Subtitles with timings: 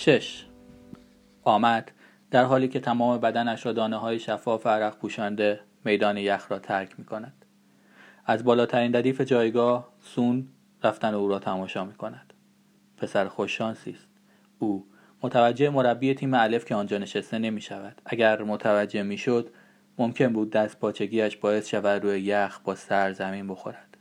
[0.00, 0.44] 6.
[1.42, 1.90] آمد
[2.30, 6.98] در حالی که تمام بدنش را دانه های شفاف عرق پوشانده میدان یخ را ترک
[6.98, 7.44] می کند.
[8.26, 10.48] از بالاترین ردیف جایگاه سون
[10.82, 12.32] رفتن او را تماشا می کند.
[12.96, 14.08] پسر خوششانسی است.
[14.58, 14.86] او
[15.22, 18.02] متوجه مربی تیم الف که آنجا نشسته نمی شود.
[18.06, 19.50] اگر متوجه می شد
[19.98, 23.96] ممکن بود دست پاچگیش باعث شود روی یخ با سر زمین بخورد.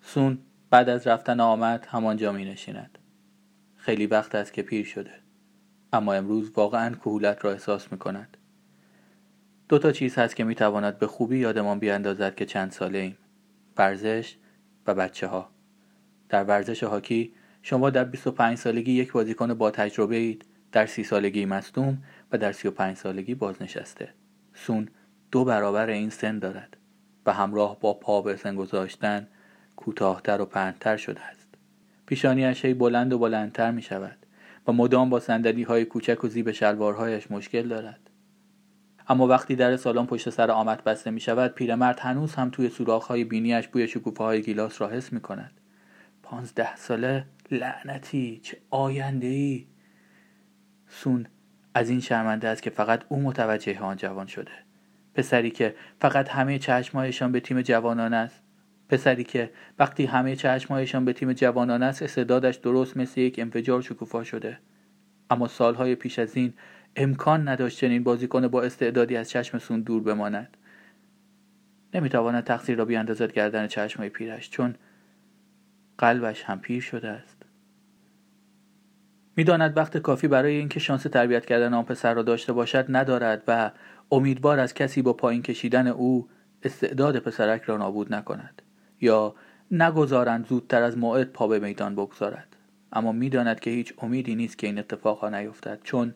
[0.00, 0.38] سون
[0.70, 2.98] بعد از رفتن آمد همانجا می نشیند.
[3.80, 5.10] خیلی وقت است که پیر شده.
[5.92, 8.36] اما امروز واقعا کهولت را احساس می کند.
[9.68, 13.16] دو تا چیز هست که می تواند به خوبی یادمان بیاندازد که چند ساله ایم.
[13.76, 14.36] ورزش
[14.86, 15.50] و بچه ها.
[16.28, 17.32] در ورزش هاکی
[17.62, 22.52] شما در 25 سالگی یک بازیکن با تجربه اید در سی سالگی مصدوم و در
[22.52, 24.14] 35 سالگی بازنشسته
[24.54, 24.88] سون
[25.30, 26.76] دو برابر این سن دارد
[27.26, 29.28] و همراه با پا به سن گذاشتن
[29.76, 31.39] کوتاهتر و پهنتر شده است
[32.10, 34.26] پیشانیش هی بلند و بلندتر می شود
[34.66, 38.10] و مدام با سندلی های کوچک و زیب شلوارهایش مشکل دارد.
[39.08, 43.06] اما وقتی در سالن پشت سر آمد بسته می شود پیرمرد هنوز هم توی سوراخ
[43.06, 45.60] های بینیش بوی شکوفه های گیلاس را حس می کند
[46.22, 49.66] پانزده ساله؟ لعنتی چه آینده ای
[50.88, 51.26] سون
[51.74, 54.52] از این شرمنده است که فقط او متوجه آن جوان شده.
[55.14, 58.42] پسری که فقط همه چشمهایشان به تیم جوانان است.
[58.90, 64.24] پسری که وقتی همه چشمهایشان به تیم جوانان است استعدادش درست مثل یک انفجار شکوفا
[64.24, 64.58] شده.
[65.30, 66.52] اما سالهای پیش از این
[66.96, 70.56] امکان نداشت چنین بازیکن با استعدادی از چشم سون دور بماند.
[71.94, 74.74] نمی‌تواند تقصیر را بیاندازد گردن چشمهای پیرش چون
[75.98, 77.42] قلبش هم پیر شده است.
[79.36, 83.70] می‌داند وقت کافی برای اینکه شانس تربیت کردن آن پسر را داشته باشد ندارد و
[84.10, 86.28] امیدوار از کسی با پایین کشیدن او
[86.62, 88.62] استعداد پسرک را نابود نکند.
[89.00, 89.34] یا
[89.70, 92.56] نگذارند زودتر از موعد پا به میدان بگذارد.
[92.92, 96.14] اما می‌داند که هیچ امیدی نیست که این اتفاقها نیفتد چون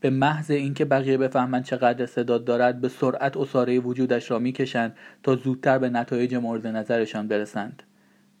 [0.00, 5.36] به محض اینکه بقیه بفهمند چقدر استعداد دارد به سرعت اساره وجودش را می‌کشند تا
[5.36, 7.82] زودتر به نتایج مورد نظرشان برسند.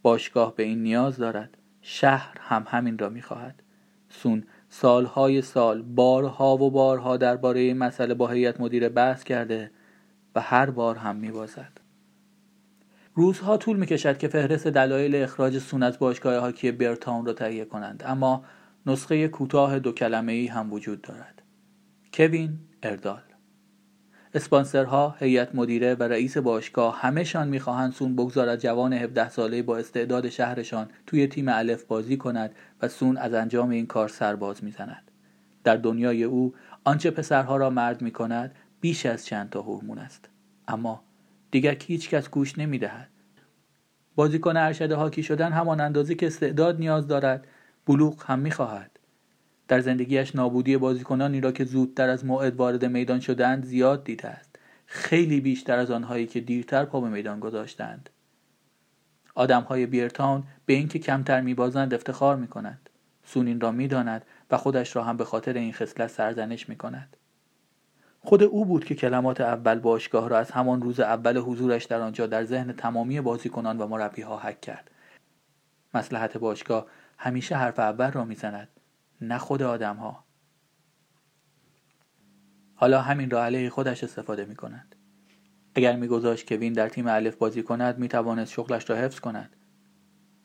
[0.02, 1.56] باشگاه به این نیاز دارد.
[1.82, 3.62] شهر هم همین را می‌خواهد.
[4.08, 9.70] سون سالهای سال بارها و بارها درباره این مسئله با هیئت مدیره بحث کرده
[10.34, 11.85] و هر بار هم میبازد.
[13.18, 18.02] روزها طول می‌کشد که فهرست دلایل اخراج سون از باشگاه هاکی برتاون را تهیه کنند
[18.06, 18.44] اما
[18.86, 21.42] نسخه کوتاه دو کلمه ای هم وجود دارد
[22.14, 23.20] کوین اردال
[24.34, 30.28] اسپانسرها، هیئت مدیره و رئیس باشگاه همهشان می‌خواهند سون بگذارد جوان 17 ساله با استعداد
[30.28, 35.10] شهرشان توی تیم الف بازی کند و سون از انجام این کار سرباز می‌زند.
[35.64, 36.54] در دنیای او
[36.84, 40.28] آنچه پسرها را مرد می کند بیش از چند تا هورمون است.
[40.68, 41.05] اما
[41.56, 43.08] دیگر هیچ کس گوش نمی دهد.
[44.14, 47.46] بازیکن ارشد هاکی شدن همان اندازه که استعداد نیاز دارد
[47.86, 48.98] بلوغ هم می خواهد.
[49.68, 54.56] در زندگیش نابودی بازیکنانی را که زودتر از موعد وارد میدان شدند زیاد دیده است
[54.86, 58.10] خیلی بیشتر از آنهایی که دیرتر پا به میدان گذاشتند
[59.34, 62.90] آدمهای بیرتاون به اینکه کمتر میبازند افتخار می‌کنند
[63.24, 67.16] سونین را می‌داند و خودش را هم به خاطر این خصلت سرزنش می‌کند
[68.26, 72.26] خود او بود که کلمات اول باشگاه را از همان روز اول حضورش در آنجا
[72.26, 74.90] در ذهن تمامی بازیکنان و مربیها حک کرد.
[75.94, 76.86] مسلحت باشگاه
[77.18, 78.68] همیشه حرف اول را می‌زند
[79.20, 80.24] نه خود آدم ها
[82.74, 84.94] حالا همین را علیه خودش استفاده می کند.
[85.74, 89.56] اگر میگذاشت کوین در تیم الف بازی کند می توانست شغلش را حفظ کند.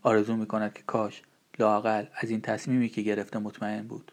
[0.02, 1.22] آرزو می کند که کاش
[1.60, 4.12] لاقل از این تصمیمی که گرفته مطمئن بود.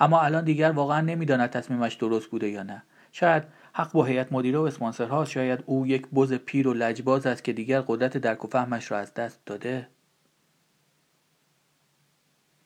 [0.00, 2.82] اما الان دیگر واقعا نمی‌داند تصمیمش درست بوده یا نه.
[3.12, 3.42] شاید
[3.72, 7.52] حق با هیئت مدیره و اسپانسرها شاید او یک بز پیر و لجباز است که
[7.52, 9.88] دیگر قدرت درک و فهمش را از دست داده.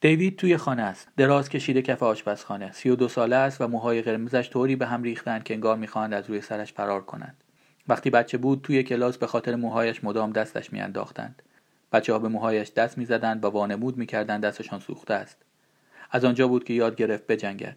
[0.00, 1.08] دیوید توی خانه است.
[1.16, 5.02] دراز کشیده کف آشپزخانه سی و دو ساله است و موهای قرمزش طوری به هم
[5.02, 7.44] ریختند که انگار می‌خواهند از روی سرش فرار کنند.
[7.88, 11.42] وقتی بچه بود توی کلاس به خاطر موهایش مدام دستش میانداختند.
[11.92, 15.36] بچه ها به موهایش دست می‌زدند و وانمود می‌کردند دستشان سوخته است.
[16.14, 17.76] از آنجا بود که یاد گرفت بجنگد.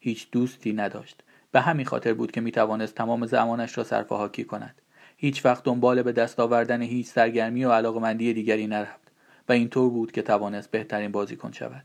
[0.00, 1.22] هیچ دوستی نداشت.
[1.52, 4.82] به همین خاطر بود که می‌توانست تمام زمانش را صرف هاکی کند.
[5.16, 9.10] هیچ وقت دنبال به دست آوردن هیچ سرگرمی و علاقمندی دیگری نرفت
[9.48, 11.84] و اینطور بود که توانست بهترین بازیکن شود.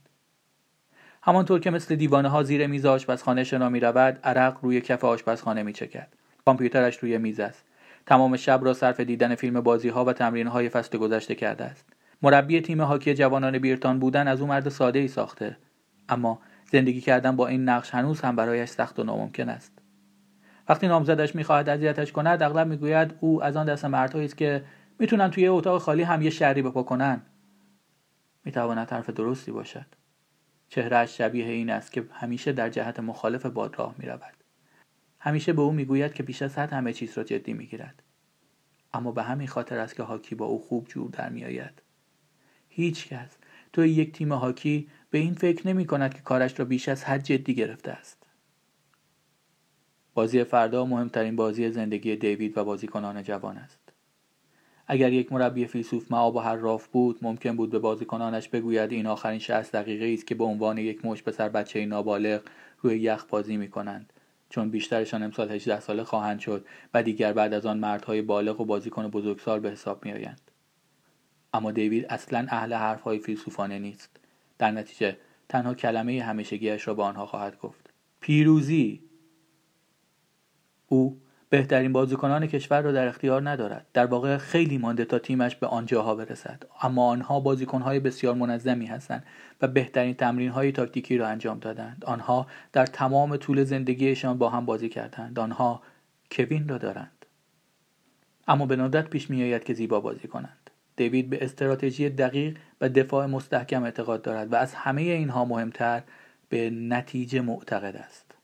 [1.21, 5.63] همانطور که مثل دیوانه ها زیر میز آشپزخانه شنا می رود عرق روی کف آشپزخانه
[5.63, 6.07] می چکد
[6.45, 7.65] کامپیوترش روی میز است.
[8.05, 11.85] تمام شب را صرف دیدن فیلم بازی ها و تمرین های فصل گذشته کرده است.
[12.21, 15.57] مربی تیم هاکی جوانان بیرتان بودن از او مرد ساده ای ساخته.
[16.09, 16.39] اما
[16.71, 19.79] زندگی کردن با این نقش هنوز هم برایش سخت و ناممکن است.
[20.69, 24.63] وقتی نامزدش می‌خواهد اذیتش کند اغلب می‌گوید او از آن دست مردهایی است که
[24.99, 27.21] می‌تونن توی اتاق خالی هم یه شهری بپا کنن
[28.45, 29.85] می‌تواند حرف درستی باشد.
[30.69, 34.43] چهرهش شبیه این است که همیشه در جهت مخالف باد راه می رود.
[35.19, 38.03] همیشه به او می‌گوید که بیش از حد همه چیز را جدی می‌گیرد.
[38.93, 41.81] اما به همین خاطر است که هاکی با او خوب جور در میآید.
[42.69, 43.37] هیچ کس
[43.73, 47.23] توی یک تیم هاکی به این فکر نمی کند که کارش را بیش از حد
[47.23, 48.17] جدی گرفته است.
[50.13, 53.79] بازی فردا مهمترین بازی زندگی دیوید و بازیکنان جوان است.
[54.87, 59.39] اگر یک مربی فیلسوف معاب و حراف بود ممکن بود به بازیکنانش بگوید این آخرین
[59.39, 62.41] 60 دقیقه است که به عنوان یک مش پسر بچه نابالغ
[62.81, 64.13] روی یخ بازی می کنند
[64.49, 68.65] چون بیشترشان امسال 18 ساله خواهند شد و دیگر بعد از آن مردهای بالغ و
[68.65, 70.51] بازیکن بزرگسال به حساب می آیند.
[71.53, 74.19] اما دیوید اصلا اهل حرفهای فیلسوفانه نیست.
[74.59, 75.17] در نتیجه
[75.49, 77.89] تنها کلمه همیشگیش را به آنها خواهد گفت.
[78.19, 79.03] پیروزی.
[80.87, 83.87] او بهترین بازیکنان کشور را در اختیار ندارد.
[83.93, 86.63] در واقع خیلی مانده تا تیمش به آنجاها برسد.
[86.81, 89.25] اما آنها بازیکنهای بسیار منظمی هستند
[89.61, 92.05] و بهترین تمرین های تاکتیکی را انجام دادند.
[92.05, 95.39] آنها در تمام طول زندگیشان با هم بازی کردند.
[95.39, 95.81] آنها
[96.31, 97.25] کوین را دارند.
[98.47, 100.68] اما به ندرت پیش میآید که زیبا بازی کنند.
[100.99, 106.03] دیوید به استراتژی دقیق و دفاع مستحکم اعتقاد دارد و از همه اینها مهمتر
[106.49, 108.35] به نتیجه معتقد است.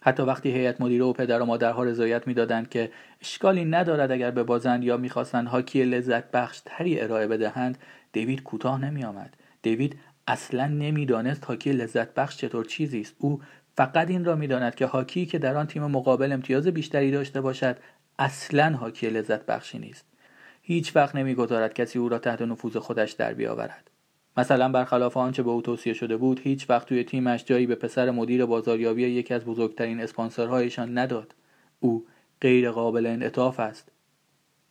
[0.00, 4.84] حتی وقتی هیئت مدیره و پدر و مادرها رضایت می‌دادند که اشکالی ندارد اگر ببازند
[4.84, 7.78] یا می‌خواستند هاکی لذت بخش تری ارائه بدهند
[8.12, 9.36] دیوید کوتاه نمیآمد.
[9.62, 13.14] دیوید اصلا نمی‌دانست هاکی لذت بخش چطور چیزی است.
[13.18, 13.40] او
[13.76, 17.76] فقط این را می‌داند که هاکی که در آن تیم مقابل امتیاز بیشتری داشته باشد
[18.18, 20.13] اصلا هاکی لذت بخشی نیست.
[20.66, 23.90] هیچ وقت نمی‌گذارد کسی او را تحت نفوذ خودش در بیاورد.
[24.36, 28.10] مثلا برخلاف آنچه به او توصیه شده بود هیچ وقت توی تیمش جایی به پسر
[28.10, 31.34] مدیر بازاریابی یکی از بزرگترین اسپانسرهایشان نداد.
[31.80, 32.06] او
[32.40, 33.92] غیر قابل انعطاف است.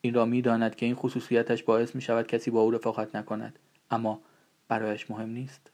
[0.02, 3.60] این را می‌داند که این خصوصیتش باعث می شود کسی با او رفاقت نکند
[3.92, 4.22] اما
[4.68, 5.72] برایش مهم نیست.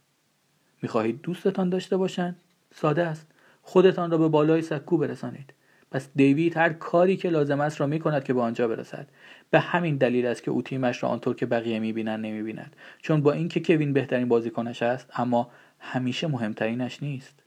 [0.82, 2.40] می‌خواهید دوستتان داشته باشند؟
[2.74, 3.28] ساده است.
[3.62, 5.54] خودتان را به بالای سکو برسانید.
[5.92, 9.08] پس دیوید هر کاری که لازم است را می کند که به آنجا برسد.
[9.50, 12.76] به همین دلیل است که او تیمش را آنطور که بقیه می‌بینند نمی‌بیند.
[13.02, 17.44] چون با اینکه کوین بهترین بازیکنش است اما همیشه مهمترینش نیست.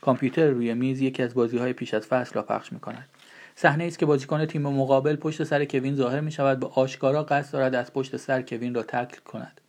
[0.00, 3.08] کامپیوتر روی میز یکی از بازی های پیش از فصل را پخش می کند
[3.54, 7.52] صحنه است که بازیکن تیم مقابل پشت سر کوین ظاهر می شود به آشکارا قصد
[7.52, 9.60] دارد از پشت سر کوین را تکل کند.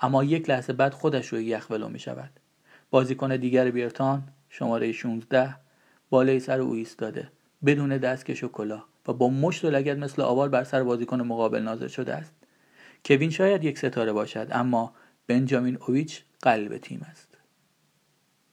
[0.00, 2.30] اما یک لحظه بعد خودش روی یخ ولو می شود
[2.90, 5.54] بازیکن دیگر بیرتان شماره 16
[6.12, 7.28] بالای سر او ایستاده
[7.66, 11.62] بدون دستکش و کلاه و با مشت و لگد مثل آوار بر سر بازیکن مقابل
[11.62, 12.32] نازل شده است.
[13.04, 14.94] کوین شاید یک ستاره باشد اما
[15.26, 17.38] بنجامین اویچ قلب تیم است.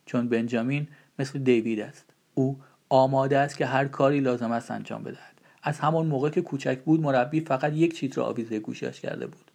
[0.05, 0.87] چون بنجامین
[1.19, 2.59] مثل دیوید است او
[2.89, 5.41] آماده است که هر کاری لازم است انجام بدهد.
[5.63, 9.51] از همان موقع که کوچک بود مربی فقط یک چیز را آویزه گوشش کرده بود.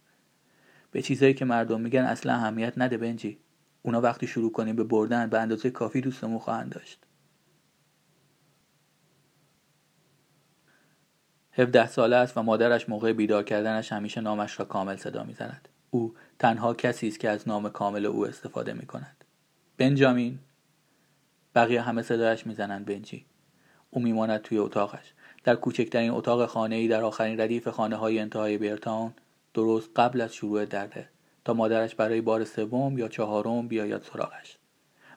[0.91, 3.37] به چیزایی که مردم میگن اصلا اهمیت نده بنجی.
[3.81, 7.04] اونا وقتی شروع کنیم به بردن به اندازه کافی دوستمون خواهند داشت.
[11.57, 15.69] 17 ساله است و مادرش موقع بیدار کردنش همیشه نامش را کامل صدا می‌زند.
[15.89, 19.23] او تنها کسی است که از نام کامل او استفاده می کند
[19.77, 20.39] بنجامین.
[21.55, 23.25] بقیه همه صدایش می‌زنند بنجی.
[23.89, 25.13] او میماند توی اتاقش.
[25.43, 29.13] در کوچکترین اتاق خانه ای در آخرین ردیف خانه های انتهای بیرتاون
[29.53, 31.09] درست قبل از شروع درده
[31.45, 34.57] تا مادرش برای بار سوم یا چهارم بیاید سراغش.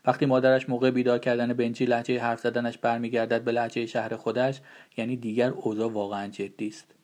[0.04, 4.60] وقتی مادرش موقع بیدار کردن بنجی لحجه حرف زدنش برمیگردد به لحجه شهر خودش
[4.96, 6.94] یعنی دیگر اوضاع واقعا جدی است.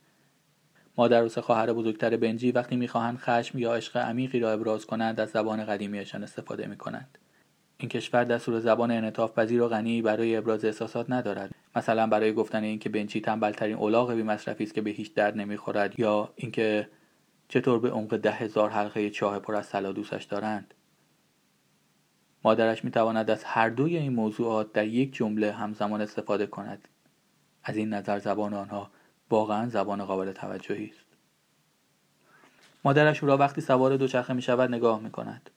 [0.98, 5.20] مادر و سه خواهر بزرگتر بنجی وقتی می‌خواهند خشم یا عشق عمیقی را ابراز کنند
[5.20, 7.18] از زبان قدیمیشان استفاده می‌کنند.
[7.78, 11.50] این کشور دستور زبان انعطاف پذیر و غنی برای ابراز احساسات ندارد.
[11.76, 16.00] مثلا برای گفتن اینکه بنچی تنبلترین الاغ بی مصرفی است که به هیچ درد نمی‌خورد
[16.00, 16.88] یا اینکه
[17.48, 20.74] چطور به عمق ده هزار حلقه چاه پر از سلا دوستش دارند.
[22.44, 26.88] مادرش می‌تواند از هر دوی این موضوعات در یک جمله همزمان استفاده کند.
[27.64, 28.90] از این نظر زبان آنها
[29.30, 31.04] واقعا زبان قابل توجهی است.
[32.84, 35.50] مادرش او را وقتی سوار دوچرخه می شود نگاه می کند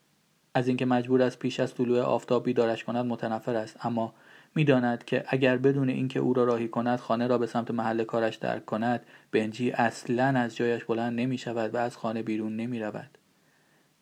[0.53, 3.85] از اینکه مجبور است پیش از طلوع آفتاب بیدارش کند متنفر است.
[3.85, 4.13] اما
[4.55, 8.35] می‌داند که اگر بدون اینکه او را راهی کند خانه را به سمت محل کارش
[8.35, 13.17] درک کند بنجی اصلا از جایش بلند نمی شود و از خانه بیرون نمی رود.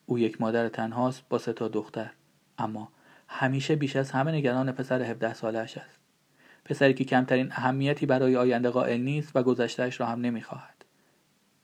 [0.06, 2.10] او یک مادر تنهاست با سه تا دختر.
[2.58, 2.88] اما
[3.28, 5.98] همیشه بیش از همه نگران پسر 17 سالش است.
[6.64, 10.84] پسری که کمترین اهمیتی برای آینده قائل نیست و گذشتهش را هم نمی‌خواهد.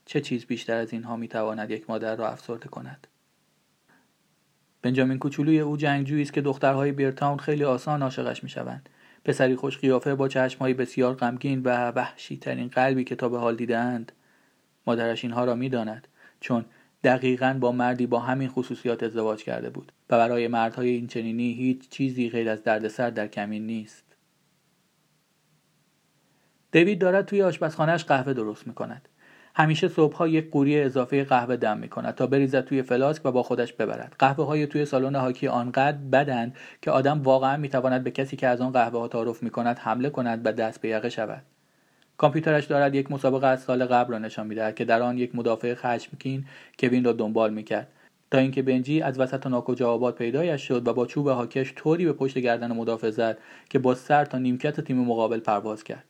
[0.04, 3.06] چه چیز بیشتر از اینها می‌تواند یک مادر را افسرده کند؟
[4.82, 8.88] بنجامین کوچولوی او جنگجویی است که دخترهای بیرتاون خیلی آسان عاشقش می‌شوند.
[9.24, 13.56] پسری خوش قیافه با چشمهای بسیار غمگین و وحشی ترین قلبی که تا به حال
[13.56, 14.12] دیدهاند
[14.86, 16.08] مادرش اینها را می‌داند.
[16.40, 16.64] چون
[17.04, 21.88] دقیقا با مردی با همین خصوصیات ازدواج کرده بود و برای مردهای این چنینی هیچ
[21.88, 24.04] چیزی غیر از دردسر در کمین نیست
[26.72, 29.08] دیوید دارد توی آشپزخانهش قهوه درست می کند.
[29.54, 33.42] همیشه صبحها یک قوری اضافه قهوه دم می کند تا بریزد توی فلاسک و با
[33.42, 34.16] خودش ببرد.
[34.18, 38.46] قهوه های توی سالن هاکی آنقدر بدند که آدم واقعا می تواند به کسی که
[38.48, 41.42] از آن قهوه ها تعارف می کند حمله کند و دست به یقه شود.
[42.22, 45.74] کامپیوترش دارد یک مسابقه از سال قبل را نشان می‌دهد که در آن یک مدافع
[45.74, 46.44] خشمگین
[46.78, 47.88] کوین را دنبال می‌کرد.
[48.30, 52.12] تا اینکه بنجی از وسط ناکجا آباد پیدایش شد و با چوب هاکش طوری به
[52.12, 53.38] پشت گردن مدافع زد
[53.70, 56.04] که با سر تا نیمکت تیم مقابل پرواز کرد.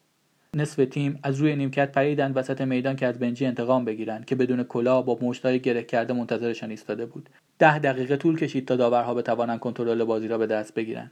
[0.56, 4.62] نصف تیم از روی نیمکت پریدند وسط میدان که از بنجی انتقام بگیرند که بدون
[4.62, 7.28] کلاه با مشتای گره کرده منتظرشان ایستاده بود.
[7.58, 11.10] ده دقیقه طول کشید تا داورها بتوانند کنترل بازی را به دست بگیرند.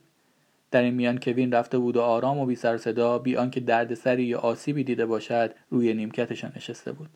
[0.70, 4.24] در این میان کوین رفته بود و آرام و بی سر صدا بی آنکه دردسری
[4.24, 7.10] یا آسیبی دیده باشد روی نیمکتشان نشسته بود.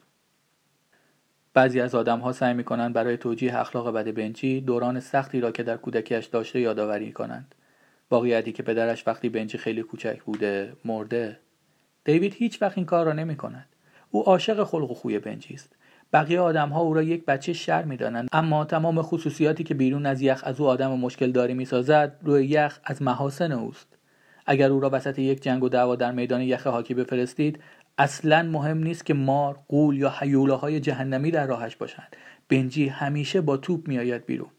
[1.55, 5.77] بعضی از آدمها سعی می‌کنند برای توجیه اخلاق بد بنجی دوران سختی را که در
[5.77, 7.55] کودکیش داشته یادآوری کنند.
[8.11, 11.39] واقعیتی که پدرش وقتی بنجی خیلی کوچک بوده مرده.
[12.05, 13.69] دیوید هیچ وقت این کار را نمی کند.
[14.11, 15.77] او عاشق خلق و خوی بنجی است.
[16.15, 20.07] بقیه آدم ها او را یک بچه شر می دانند اما تمام خصوصیاتی که بیرون
[20.07, 23.99] از یخ از او آدم مشکل داری می سازد روی یخ از محاسن اوست.
[24.47, 27.59] اگر او را وسط یک جنگ و دعوا در میدان یخ هاکی بفرستید
[27.99, 30.09] اصلا مهم نیست که مار قول یا
[30.57, 32.17] های جهنمی در راهش باشند.
[32.49, 34.51] بنجی همیشه با توپ میآید بیرون.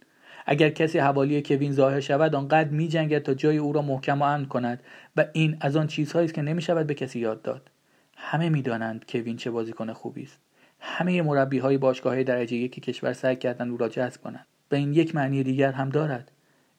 [0.46, 4.24] اگر کسی حوالی کوین ظاهر شود آنقدر می جنگد تا جای او را محکم و
[4.24, 4.84] امن کند
[5.18, 7.72] و این از آن چیزهایی است که نمی شود به کسی یاد داد.
[8.18, 10.45] همه می‌دانند کوین چه بازیکن خوبی است.
[10.88, 14.46] همه مربی های باشگاه درجه یکی کشور سعی کردن او را جذب کنند.
[14.72, 16.32] و این یک معنی دیگر هم دارد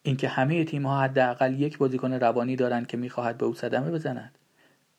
[0.03, 4.37] اینکه همه تیم ها حداقل یک بازیکن روانی دارند که می‌خواهد به او صدمه بزند.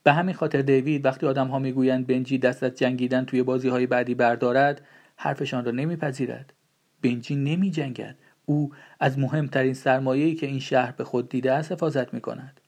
[0.03, 3.87] به همین خاطر دیوید وقتی آدم ها می‌گویند بنجی دست از جنگیدن توی بازی های
[3.87, 4.81] بعدی بردارد
[5.17, 6.53] حرفشان را نمیپذیرد.
[7.03, 12.15] بنجی نمی جنگد او از مهمترین سرمایه‌ای که این شهر به خود دیده است حفاظت
[12.15, 12.61] می کند.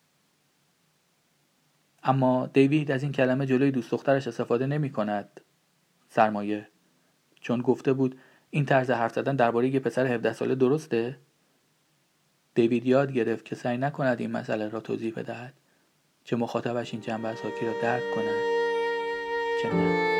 [2.02, 5.40] اما دیوید از این کلمه جلوی دوست دخترش استفاده نمی کند
[6.10, 6.68] سرمایه.
[7.40, 8.18] چون گفته بود
[8.50, 11.18] این طرز حرف زدن درباره یه پسر 17 ساله درسته؟
[12.54, 15.54] دیوید یاد گرفت که سعی نکند این مسئله را توضیح بدهد.
[16.24, 18.44] چه مخاطبش این جنبه از را درک کند
[19.62, 20.19] چه نه.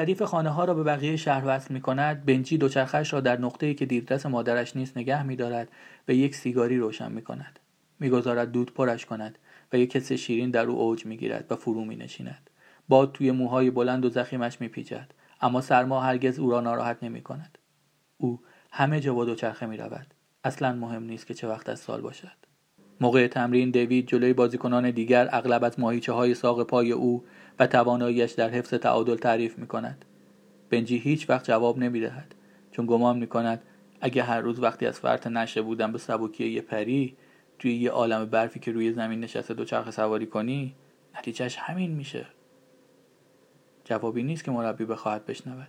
[0.00, 3.74] ردیف خانه ها را به بقیه شهر وصل می کند بنجی دوچرخش را در نقطه‌ای
[3.74, 5.68] که دیدرس مادرش نیست نگه می دارد
[6.08, 7.58] و یک سیگاری روشن می کند
[8.00, 9.38] می‌گذارد دود پرش کند
[9.72, 12.50] و یک کس شیرین در او اوج می گیرد و فرو می نشیند
[12.88, 17.22] باد توی موهای بلند و زخیمش می پیچد اما سرما هرگز او را ناراحت نمی
[17.22, 17.58] کند
[18.18, 18.40] او
[18.72, 20.06] همه جا با دوچرخه می رود
[20.44, 22.40] اصلا مهم نیست که چه وقت از سال باشد.
[23.00, 27.24] موقع تمرین دیوید جلوی بازیکنان دیگر اغلب از ماهیچه های ساق پای او
[27.60, 30.04] و تواناییش در حفظ تعادل تعریف می کند.
[30.70, 32.34] بنجی هیچ وقت جواب نمی دهد
[32.70, 33.62] چون گمان می کند
[34.00, 37.16] اگه هر روز وقتی از فرط نشه بودن به سبکی یه پری
[37.58, 40.74] توی یه عالم برفی که روی زمین نشسته دو چرخ سواری کنی
[41.18, 42.26] نتیجهش همین میشه.
[43.84, 45.68] جوابی نیست که مربی بخواهد بشنود.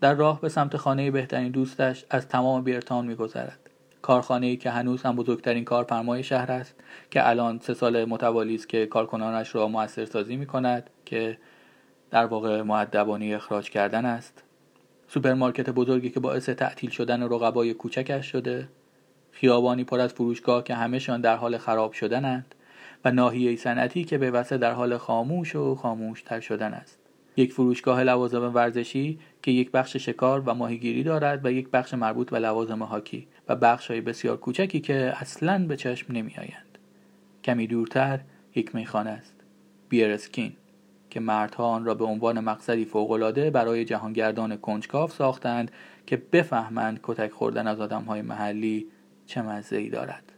[0.00, 3.67] در راه به سمت خانه بهترین دوستش از تمام بیرتان میگذرد.
[4.02, 6.74] کارخانه ای که هنوز هم بزرگترین کارفرمای شهر است
[7.10, 11.38] که الان سه سال متوالی است که کارکنانش را موثر سازی می کند که
[12.10, 14.42] در واقع مودبانه‌ی اخراج کردن است.
[15.08, 18.68] سوپرمارکت بزرگی که باعث تعطیل شدن رقبای کوچکش شده.
[19.30, 22.54] خیابانی پر از فروشگاه که همهشان در حال خراب شدنند.
[23.04, 26.98] و ناحیه صنعتی که به وسط در حال خاموش و خاموش تر شدن است.
[27.38, 32.30] یک فروشگاه لوازم ورزشی که یک بخش شکار و ماهیگیری دارد و یک بخش مربوط
[32.30, 36.78] به لوازم هاکی و بخش های بسیار کوچکی که اصلا به چشم نمی آیند.
[37.44, 38.20] کمی دورتر
[38.54, 39.34] یک میخانه است
[39.88, 40.52] بیرسکین
[41.10, 45.70] که مردها آن را به عنوان مقصدی فوقالعاده برای جهانگردان کنجکاو ساختند
[46.06, 48.86] که بفهمند کتک خوردن از آدمهای محلی
[49.26, 50.32] چه مزه دارد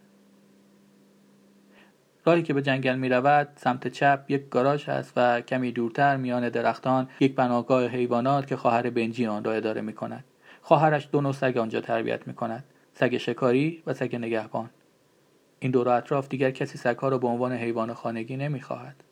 [2.25, 6.49] راهی که به جنگل می رود سمت چپ یک گاراژ است و کمی دورتر میان
[6.49, 10.25] درختان یک بناگاه حیوانات که خواهر بنجی آن را اداره می کند
[10.63, 14.71] خواهرش دو نوع سگ آنجا تربیت می کند سگ شکاری و سگ نگهبان.
[15.59, 19.05] این دور اطراف دیگر کسی سگها را به عنوان حیوان خانگی نمی‌خواهد.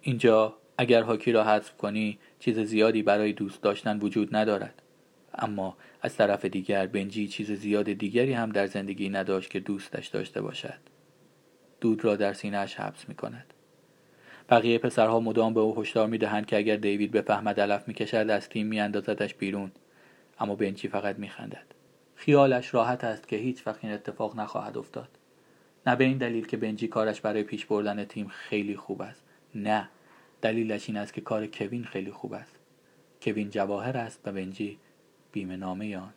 [0.00, 4.81] اینجا اگر هاکی را حذف کنی چیز زیادی برای دوست داشتن وجود ندارد.
[5.34, 10.40] اما از طرف دیگر بنجی چیز زیاد دیگری هم در زندگی نداشت که دوستش داشته
[10.42, 10.78] باشد.
[11.80, 13.54] دود را در سینهش حبس می کند
[14.50, 18.66] بقیه پسرها مدام به او هشدار می‌دهند که اگر دیوید بفهمد علف می‌کشد از تیم
[18.66, 19.72] میاندازدش بیرون.
[20.38, 21.66] اما بنچی فقط میخندد.
[22.14, 25.08] خیالش راحت است که هیچ وقت این اتفاق نخواهد افتاد.
[25.86, 29.24] نه به این دلیل که بنجی کارش برای پیش بردن تیم خیلی خوب است.
[29.54, 29.88] نه
[30.42, 32.56] دلیلش این است که کار کوین خیلی خوب است.
[33.22, 34.78] کوین جواهر است و بنجی
[35.32, 36.12] بیمه نامه آن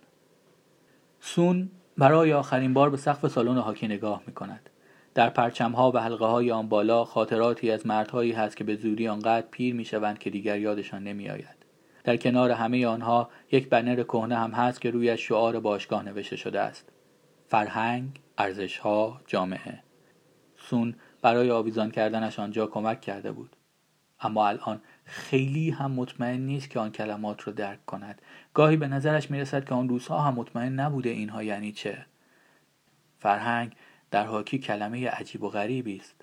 [1.19, 4.69] سون برای آخرین بار به سقف سالن هاکی نگاه می کند.
[5.13, 9.48] در پرچمها و حلقه های آن بالا خاطراتی از مردهایی هست که به زودی آنقدر
[9.51, 11.65] پیر می شوند که دیگر یادشان نمی آید.
[12.03, 16.60] در کنار همه آنها یک بنر کهنه هم هست که روی شعار باشگاه نوشته شده
[16.60, 16.89] است.
[17.48, 19.84] فرهنگ، ارزشها، جامعه.
[20.57, 23.55] سون برای آویزان کردنش آنجا کمک کرده بود.
[24.22, 28.21] اما الان خیلی هم مطمئن نیست که آن کلمات رو درک کند.
[28.53, 32.05] گاهی به نظرش می‌رسد که آن روزها هم مطمئن نبوده اینها یعنی چه.
[33.19, 33.75] فرهنگ
[34.12, 36.15] در حاکی کلمه عجیب و غریبی است.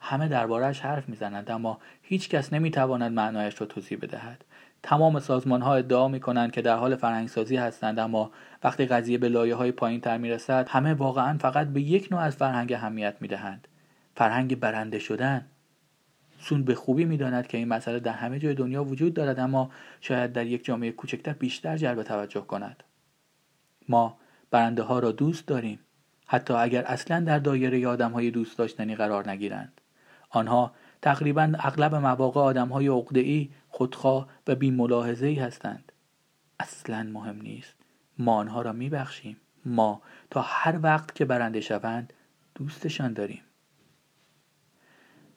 [0.00, 4.44] همه دربارهش حرف می‌زنند اما هیچ کس نمی‌تواند معنایش را توضیح بدهد.
[4.82, 8.30] تمام سازمان ها ادعا می کنند که در حال فرهنگسازی هستند اما
[8.64, 12.20] وقتی قضیه به لایه های پایین تر می رسد همه واقعا فقط به یک نوع
[12.20, 13.68] از فرهنگ اهمیت می دهند
[14.14, 15.46] فرهنگ برنده شدن.
[16.40, 19.70] سون به خوبی می‌داند که این مسئله در همه جای دنیا وجود دارد اما
[20.00, 22.82] شاید در یک جامعه کوچکتر بیشتر جلب توجه کند.
[23.88, 24.18] ما
[24.50, 25.78] برنده ها را دوست داریم
[26.26, 29.80] حتی اگر اصلا در دایره آدم های دوست داشتنی قرار نگیرند.
[30.30, 35.92] آنها تقریبا اغلب مواقع آدم های عقده‌ای خودخواه و بی ملاحظه هستند.
[36.60, 37.74] اصلا مهم نیست.
[38.18, 39.36] ما آنها را میبخشیم.
[39.64, 42.12] ما تا هر وقت که برنده شوند
[42.54, 43.42] دوستشان داریم.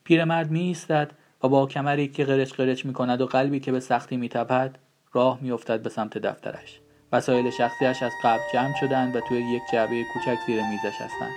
[0.04, 1.10] پیرمرد می ایستد
[1.42, 4.78] و با کمری که قرچ قرچ می کند و قلبی که به سختی می تپد
[5.12, 6.80] راه می افتد به سمت دفترش.
[7.12, 11.34] وسایل شخصیش از قبل جمع شدند و توی یک جعبه کوچک زیر میزش هستند.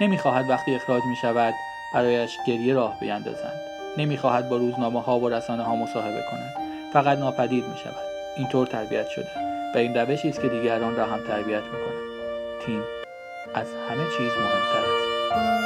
[0.00, 1.54] نمی‌خواهد وقتی اخراج می شود
[1.94, 3.60] برایش گریه راه بیندازند.
[3.98, 6.54] نمی‌خواهد با روزنامه ها و رسانه ها مصاحبه کند.
[6.92, 8.04] فقط ناپدید می شود
[8.36, 9.30] اینطور تربیت شده.
[9.74, 12.82] و این روشی است که دیگران را هم تربیت می کند تیم
[13.54, 15.65] از همه چیز مهمتر است.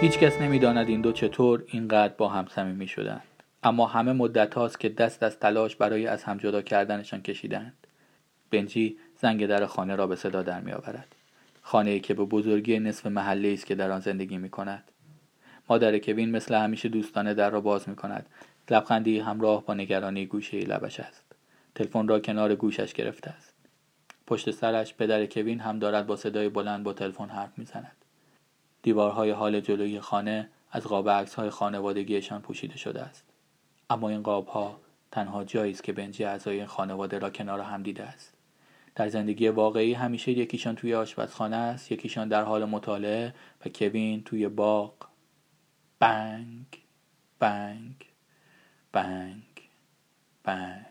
[0.00, 3.22] هیچ کس نمی‌داند این دو چطور اینقدر با هم صمیمی شدند.
[3.62, 7.72] اما همه مدت هاست که دست از تلاش برای از هم جدا کردنشان کشیدند.
[8.50, 11.14] بنجی زنگ در خانه را به صدا در می آورد
[11.62, 14.84] خانه ای که به بزرگی نصف محله است که در آن زندگی می کند
[15.68, 18.26] مادر کوین مثل همیشه دوستانه در را باز می کند
[18.70, 21.24] لبخندی همراه با نگرانی گوشه لبش است.
[21.74, 23.54] تلفن را کنار گوشش گرفته است.
[24.26, 27.92] پشت سرش پدر کوین هم دارد با صدای بلند با تلفن حرف می‌زند.
[28.86, 33.24] دیوارهای حال جلوی خانه از قاب های خانوادگیشان پوشیده شده است.
[33.90, 38.02] اما این ها تنها جایی است که بنجی اعضای این خانواده را کنار هم دیده
[38.02, 38.34] است.
[38.94, 44.48] در زندگی واقعی همیشه یکیشان توی آشپزخانه است یکیشان در حال مطالعه و کوین توی
[44.48, 44.94] باغ.
[45.98, 46.66] بنگ
[47.38, 48.06] بنگ
[48.92, 49.68] بنگ
[50.44, 50.85] بنگ.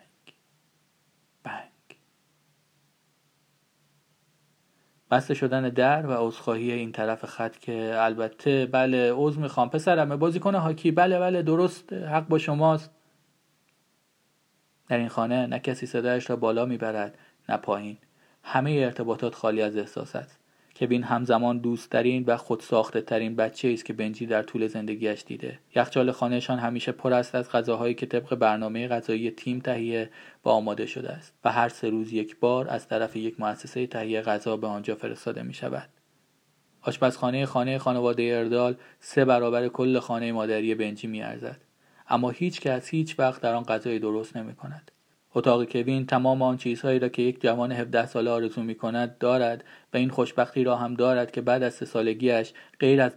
[5.12, 9.70] بسته شدن در و عذرخواهی این طرف خط که البته بله عذر می‌خوام.
[9.70, 12.92] پسرمه بازیکن هاکی بله بله درست حق با شماست.
[14.90, 17.18] در این خانه نه کسی صدایش را بالا می‌برد
[17.50, 17.98] نه پایین.
[18.44, 20.40] همه ارتباطات خالی از احساس است.
[20.76, 26.12] کوین همزمان دوستترین و خودساخته ترین بچه است که بنجی در طول زندگیش دیده یخچال
[26.12, 30.10] خانهشان همیشه پر است از غذاهایی که طبق برنامه غذایی تیم تهیه
[30.46, 34.22] و آماده شده است و هر سه روز یک بار از طرف یک مؤسسه تهیه
[34.22, 35.90] غذا به آنجا فرستاده می شود
[36.82, 41.62] آشپزخانه خانه خانواده اردال سه برابر کل خانه مادری بنجی می ارزد.
[42.10, 44.92] اما هیچ کس هیچ وقت در آن غذای درست نمی کند.
[45.36, 49.64] اتاق کوین تمام آن چیزهایی را که یک جوان 17 ساله آرزو می کند دارد
[49.94, 53.12] و این خوشبختی را هم دارد که بعد از سه سالگیش غیر از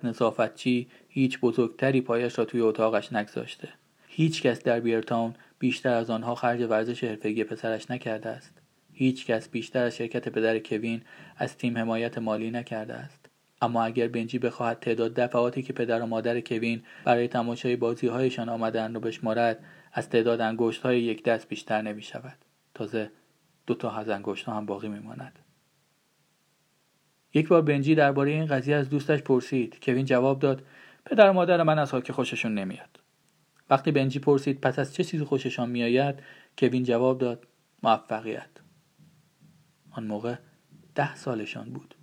[0.54, 3.68] چی هیچ بزرگتری پایش را توی اتاقش نگذاشته.
[4.08, 8.52] هیچ کس در بیرتاون بیشتر از آنها خرج ورزش حرفگی پسرش نکرده است.
[8.92, 11.00] هیچ کس بیشتر از شرکت پدر کوین
[11.36, 13.28] از تیم حمایت مالی نکرده است.
[13.62, 18.94] اما اگر بنجی بخواهد تعداد دفعاتی که پدر و مادر کوین برای تماشای بازیهایشان آمدن
[18.94, 19.64] رو بشمارد
[19.98, 22.38] از تعداد انگشت های یک دست بیشتر نمی شود
[22.74, 23.10] تازه
[23.66, 25.38] دو تا از انگشت ها هم باقی می ماند.
[27.34, 29.78] یک بار بنجی درباره این قضیه از دوستش پرسید.
[29.82, 30.66] کوین جواب داد
[31.04, 33.00] پدر و مادر من از هاکی خوششون نمیاد.
[33.70, 36.22] وقتی بنجی پرسید پس از چه چیزی خوششان میآید
[36.58, 37.46] کوین جواب داد
[37.82, 38.50] موفقیت.
[39.90, 40.34] آن موقع
[40.94, 41.94] ده سالشان بود.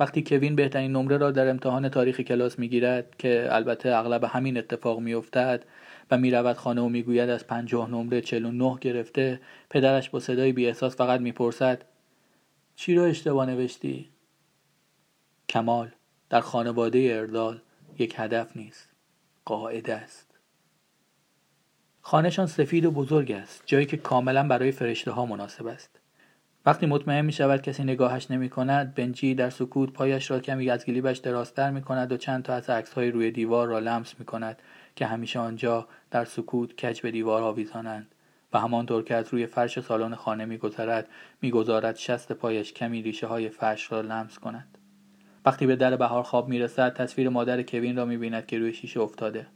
[0.00, 5.00] وقتی کوین بهترین نمره را در امتحان تاریخ کلاس می‌گیرد که البته اغلب همین اتفاق
[5.00, 5.64] میافتد
[6.10, 10.96] و می‌رود خانه و می‌گوید از پنجاه نمره نه گرفته پدرش با صدای بی احساس
[10.96, 11.84] فقط می‌پرسد
[12.76, 14.08] چی رو اشتباه نوشتی؟
[15.48, 15.90] کمال
[16.30, 17.60] در خانواده اردال
[17.98, 18.88] یک هدف نیست
[19.44, 20.38] قاعده است
[22.00, 25.97] خانهشان سفید و بزرگ است جایی که کاملا برای فرشته ها مناسب است
[26.68, 30.86] وقتی مطمئن می شود کسی نگاهش نمی کند بنجی در سکوت پایش را کمی از
[30.86, 34.26] گلیبش درازتر می کند و چند تا از عکس های روی دیوار را لمس می
[34.26, 34.58] کند
[34.96, 38.14] که همیشه آنجا در سکوت کج به دیوار آویزانند.
[38.52, 41.08] و همانطور که از روی فرش سالن خانه میگذرد
[41.42, 44.78] می‌گذارد شست پایش کمی ریشه های فرش را لمس کند.
[45.46, 49.46] وقتی به در بهار خواب می‌رسد تصویر مادر کوین را می‌بیند که روی شیشه افتاده.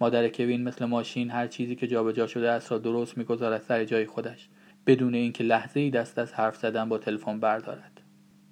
[0.00, 4.06] مادر کوین مثل ماشین هر چیزی که جابجا شده است را درست می‌گذارد سر جای
[4.06, 4.48] خودش.
[4.86, 8.00] بدون اینکه لحظه ای دست از حرف زدن با تلفن بردارد.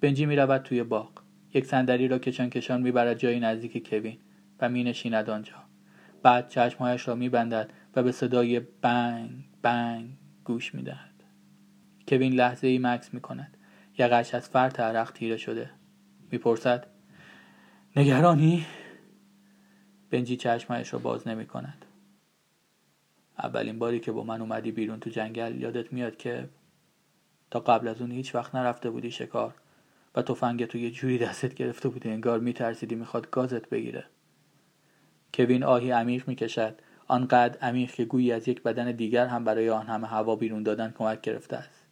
[0.01, 1.11] بنجی می‌رود توی باغ.
[1.53, 4.17] یک صندلی را کشان کشان می‌برد جایی نزدیک کوین
[4.59, 5.55] و مینشیند آنجا.
[6.23, 10.09] بعد چشمهایش را میبندد و به صدای بنگ بنگ
[10.43, 11.23] گوش می‌دهد.
[12.07, 13.57] کوین لحظه ای مکس می‌کند.
[13.97, 15.69] یقش از فرط عرق تیره شده.
[16.31, 16.87] می‌پرسد
[17.95, 18.65] نگرانی؟
[20.09, 21.85] بنجی چشمهایش را باز نمی کند
[23.39, 26.49] اولین باری که با من اومدی بیرون تو جنگل یادت میاد که
[27.51, 29.53] تا قبل از اون هیچ وقت نرفته بودی شکار
[30.15, 34.05] و تفنگ تو یه جوری دستت گرفته بودی انگار میترسیدی می‌خواد گازت بگیره.
[35.33, 36.75] کوین آهی عمیق می‌کشد
[37.07, 40.93] آنقدر عمیق که گویی از یک بدن دیگر هم برای آن همه هوا بیرون دادن
[40.97, 41.87] کمک گرفته است.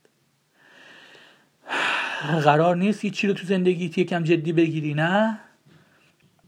[2.43, 5.39] قرار نیست چی رو تو زندگیت یکم جدی بگیری نه؟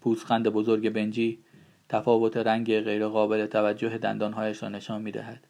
[0.01, 1.39] پوزخند بزرگ بنجی
[1.89, 5.47] تفاوت رنگ غیرقابل توجه دندانهایش را نشان می‌دهد.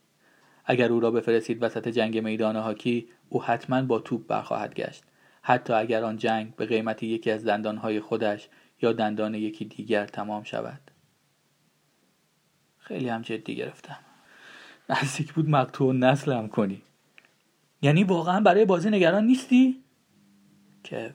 [0.65, 5.03] اگر او را بفرستید وسط جنگ میدان هاکی او حتما با توپ برخواهد گشت.
[5.41, 8.49] حتی اگر آن جنگ به قیمت یکی از دندانهای خودش
[8.81, 10.91] یا دندان یکی دیگر تمام شود.
[12.77, 13.99] خیلی هم جدی گرفتم.
[14.89, 16.81] نزدیک بود مقتوع نسلم کنی.
[17.81, 19.83] یعنی واقعا برای بازی نگران نیستی؟
[20.83, 21.13] کف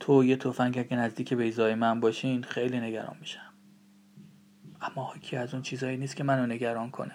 [0.00, 3.45] تو یه توفنگ اگه نزدیک بیزای من باشین خیلی نگران میشم.
[4.80, 7.14] اما حاکی از اون چیزایی نیست که منو نگران کنه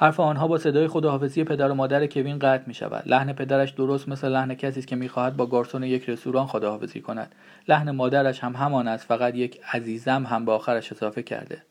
[0.00, 3.08] حرف آنها با صدای خداحافظی پدر و مادر کوین قطع می شود.
[3.08, 7.34] لحن پدرش درست مثل لحن کسی است که می‌خواهد با گارسون یک رستوران خداحافظی کند.
[7.68, 11.62] لحن مادرش هم همان است فقط یک عزیزم هم به آخرش اضافه کرده.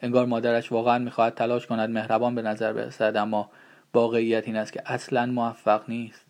[0.00, 3.50] انگار مادرش واقعا می‌خواهد تلاش کند مهربان به نظر برسد اما
[3.94, 6.26] واقعیت این است که اصلا موفق نیست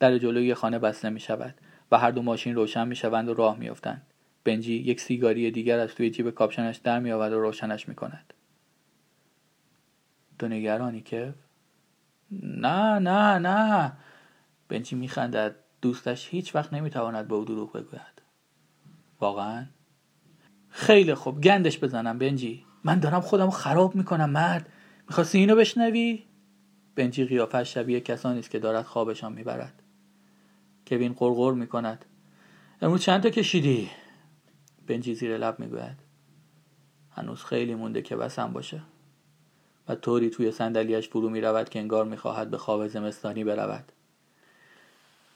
[0.00, 1.54] در جلوی خانه بسته می شود
[1.92, 4.06] و هر دو ماشین روشن می شوند و راه می افتند.
[4.44, 8.34] بنجی یک سیگاری دیگر از توی جیب کاپشنش در می آود و روشنش می کند.
[10.38, 11.34] تو نگرانی که؟
[12.42, 13.92] نه نه نه.
[14.68, 18.22] بنجی می خندد دوستش هیچ وقت نمی تواند به او دروغ بگوید.
[19.20, 19.66] واقعا؟
[20.68, 21.40] خیلی خوب.
[21.40, 22.64] گندش بزنم بنجی.
[22.84, 24.72] من دارم خودم خراب می‌کنم مرد.
[25.08, 26.24] می‌خواستی اینو بشنوی؟
[26.94, 29.82] بنجی قیافش شبیه کسانی است که دارد خوابشان می‌برد.
[30.86, 32.04] کوین قرقر می‌کند.
[32.82, 33.90] امروز چند تا کشیدی؟
[34.92, 35.96] بنجی زیر لب می‌گوید.
[37.10, 38.82] هنوز خیلی مونده که بسم باشه.
[39.88, 43.92] و طوری توی صندلیاش فرو می‌رود که انگار می‌خواهد به خواب زمستانی برود.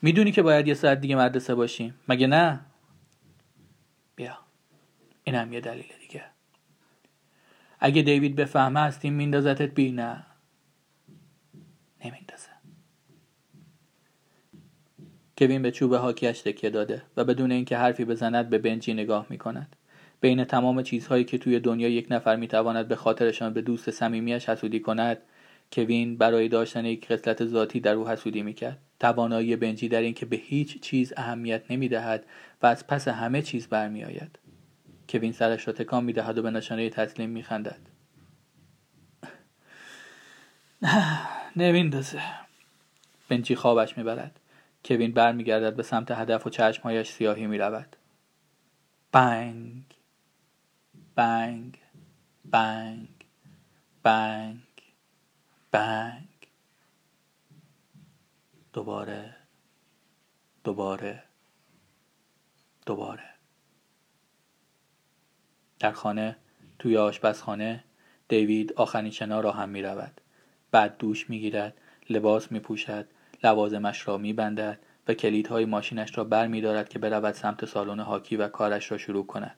[0.01, 1.95] می‌دونی که باید یه ساعت دیگه مدرسه باشیم.
[2.07, 2.59] مگه نه؟
[4.15, 4.37] بیا.
[5.23, 6.23] این هم یه دلیل دیگه.
[7.79, 10.25] اگه دیوید بفهمه هستیم میندازتت بی نه.
[12.05, 12.36] نمیندازه.
[15.37, 19.75] کوین به چوب هاکیش تکیه داده و بدون اینکه حرفی بزند به بنجی نگاه می‌کند.
[20.21, 24.79] بین تمام چیزهایی که توی دنیا یک نفر می‌تواند به خاطرشان به دوست صمیمیاش حسودی
[24.79, 25.17] کند
[25.73, 28.77] کوین برای داشتن یک خصلت ذاتی در او حسودی می‌کرد.
[28.99, 32.25] توانایی بنجی در اینکه به هیچ چیز اهمیت نمی‌دهد
[32.61, 34.39] و از پس همه چیز برمیآید.
[35.09, 37.79] کوین سرش را تکان می‌دهد و به نشانه تسلیم میخندد.
[41.55, 42.21] نمیندازه.
[43.29, 44.39] بنجی خوابش می‌برد.
[44.85, 47.95] کوین برمیگردد به سمت هدف و چشمهایش سیاهی می‌رود.
[49.11, 49.83] بنگ
[51.15, 51.79] بنگ
[52.45, 53.25] بنگ
[54.03, 54.59] بنگ
[55.71, 56.47] بنگ.
[58.73, 59.35] دوباره
[60.63, 61.23] دوباره
[62.85, 63.29] دوباره.
[65.79, 66.35] در خانه
[66.79, 67.83] توی آشپزخانه
[68.27, 70.21] دیوید آخرین شنا را هم می رود.
[70.71, 71.77] بعد دوش می گیرد،
[72.09, 73.07] لباس می پوشد،
[73.43, 77.99] لوازمش را می بندد و کلیدهای ماشینش را بر می دارد که برود سمت سالن
[77.99, 79.55] هاکی و کارش را شروع کند.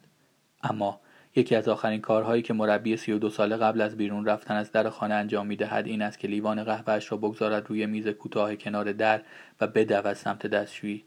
[0.63, 0.99] اما
[1.35, 4.71] یکی از آخرین کارهایی که مربی سی و دو ساله قبل از بیرون رفتن از
[4.71, 8.55] در خانه انجام می دهد این است که لیوان قهوهش را بگذارد روی میز کوتاه
[8.55, 9.21] کنار در
[9.61, 11.05] و بدود سمت دستشویی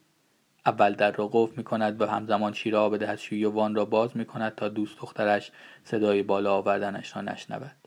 [0.67, 4.17] اول در را قفل می کند و همزمان شیر آب دستشویی و وان را باز
[4.17, 5.53] می کند تا دوست دخترش
[5.85, 7.82] صدای بالا آوردنش را نشنود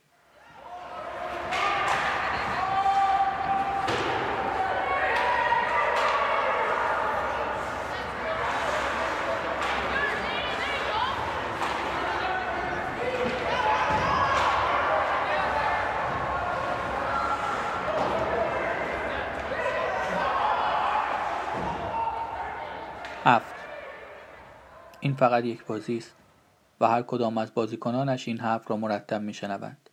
[25.15, 26.15] این فقط یک بازی است
[26.81, 29.89] و هر کدام از بازیکنانش این حرف را مرتب میشنوند.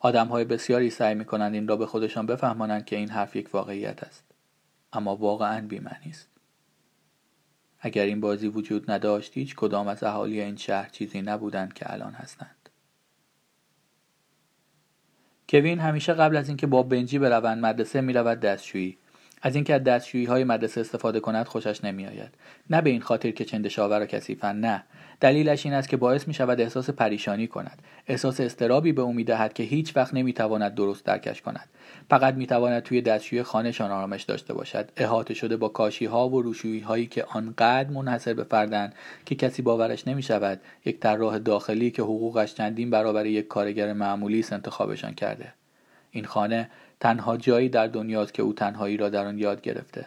[0.00, 4.02] های بسیاری سعی می کنند این را به خودشان بفهمانند که این حرف یک واقعیت
[4.02, 4.24] است
[4.92, 6.28] اما واقعا بیمعنی است.
[7.80, 12.12] اگر این بازی وجود نداشت هیچ کدام از اهالی این شهر چیزی نبودند که الان
[12.12, 12.68] هستند.
[15.48, 18.98] کوین همیشه قبل از اینکه با بنجی بروند مدرسه می‌رود دستشویی.
[19.42, 22.34] از اینکه از دستشویی های مدرسه استفاده کند خوشش نمیآید.
[22.70, 24.84] نه به این خاطر که چندشاور و کثیفن نه.
[25.20, 27.82] دلیلش این است که باعث می شود احساس پریشانی کند.
[28.06, 31.68] احساس استرابی به او می دهد که هیچ وقت نمی تواند درست درکش کند.
[32.10, 34.90] فقط می تواند توی دستشوی خانهشان آرامش داشته باشد.
[34.96, 38.92] احاطه شده با کاشی ها و روشویی هایی که آنقدر منحصر به فردن
[39.24, 44.44] که کسی باورش نمی شود یک طراح داخلی که حقوقش چندین برابر یک کارگر معمولی
[44.52, 45.52] انتخابشان کرده.
[46.10, 46.70] این خانه
[47.00, 50.06] تنها جایی در دنیاست که او تنهایی را در آن یاد گرفته.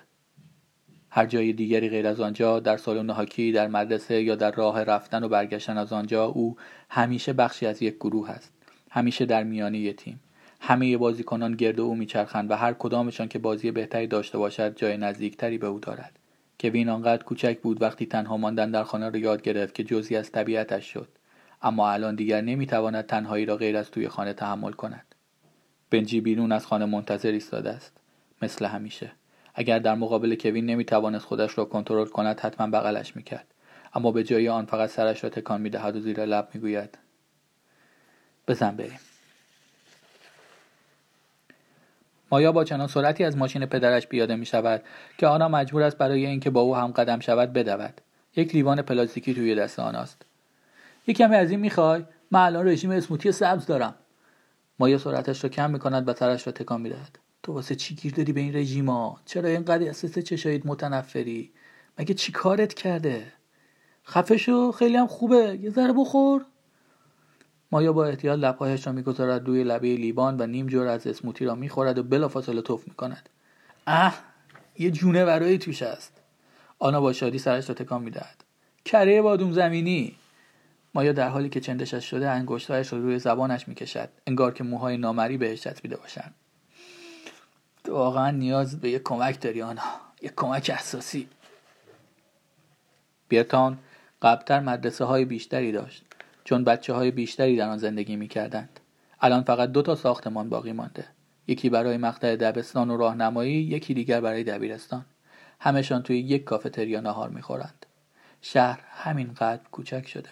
[1.10, 5.24] هر جای دیگری غیر از آنجا در سالن هاکی در مدرسه یا در راه رفتن
[5.24, 6.56] و برگشتن از آنجا او
[6.90, 8.54] همیشه بخشی از یک گروه است
[8.90, 10.20] همیشه در میانه تیم.
[10.62, 15.58] همه بازیکنان گرد او میچرخند و هر کدامشان که بازی بهتری داشته باشد جای نزدیکتری
[15.58, 16.20] به او دارد.
[16.60, 20.32] کوین آنقدر کوچک بود وقتی تنها ماندن در خانه را یاد گرفت که جزی از
[20.32, 21.08] طبیعتش شد.
[21.62, 25.13] اما الان دیگر نمی‌تواند تنهایی را غیر از توی خانه تحمل کند.
[25.94, 27.98] بنجی بیرون از خانه منتظر ایستاده است.
[28.42, 29.12] مثل همیشه.
[29.56, 33.48] اگر در مقابل کوین نمی‌توانست خودش را کنترل کند حتما بغلش می‌کرد.
[33.94, 36.98] اما به جای آن فقط سرش را تکان می‌دهد و زیر لب می‌گوید.
[38.48, 39.00] بزن بریم.
[42.32, 44.84] مایا با چنان سرعتی از ماشین پدرش پیاده می شود
[45.18, 48.02] که آنا مجبور است برای اینکه با او هم قدم شود بدود.
[48.36, 50.26] یک لیوان پلاستیکی توی دست آناست
[51.08, 53.96] یک کمی از این می‌خوای؟ من الان رژیم اسموتی سبز دارم.
[54.80, 57.20] مایا سرعتش را کم می‌کند و سرش را تکان می‌دهد.
[57.44, 61.52] تو واسه چی گیر دادی به این رژیما چرا اینقدر اساس چشایید متنفری؟
[62.00, 63.34] مگه چی کارت کرده؟
[64.08, 65.60] خفه شو خیلی هم خوبه.
[65.62, 66.46] یه ذره بخور.
[67.72, 71.56] مایا با احتیاط لبهایش را می‌گذارد روی لبه لیبان و نیم جور از اسموتی را
[71.56, 73.30] می‌خورد و بلافاصله توف می‌کند.
[73.88, 74.20] اه
[74.80, 76.22] یه جونه برای توش است.
[76.80, 78.44] آنا با شادی سرش را تکان می‌دهد.
[78.86, 80.16] کره بادوم زمینی.
[80.94, 84.10] مایا در حالی که چندشش شده انگشتهایش را روی زبانش می‌کشد.
[84.28, 86.36] انگار که موهای نامری بهش چسبیده باشند
[87.88, 91.30] واقعا نیاز به یک کمک داری آنها یک کمک اساسی.
[93.28, 93.80] بیرتان
[94.22, 96.06] قبلتر مدرسه های بیشتری داشت
[96.44, 98.80] چون بچه های بیشتری در آن زندگی می کردند.
[99.22, 101.06] الان فقط دو تا ساختمان باقی مانده.
[101.48, 105.06] یکی برای مقطع دبستان و راهنمایی یکی دیگر برای دبیرستان.
[105.60, 107.86] همشان توی یک کافتریا نهار می‌خورند.
[108.42, 110.30] شهر همینقدر کوچک شده.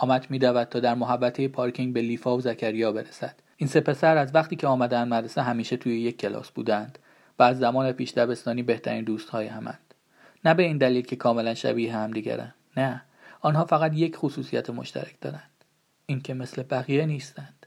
[0.00, 3.34] آمد میدود تا در محبته پارکینگ به لیفا و زکریا برسد.
[3.56, 6.98] این سه پسر از وقتی که آمدن مدرسه همیشه توی یک کلاس بودند
[7.38, 9.94] و از زمان پیش دبستانی بهترین دوستهای همند.
[10.44, 13.02] نه به این دلیل که کاملا شبیه همدیگرند نه
[13.40, 15.50] آنها فقط یک خصوصیت مشترک دارند.
[16.06, 17.66] اینکه مثل بقیه نیستند.